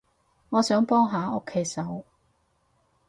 [0.49, 2.03] 我想幫下屋企手